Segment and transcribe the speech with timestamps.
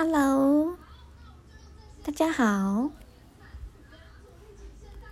[0.00, 0.76] Hello，
[2.04, 2.88] 大家好。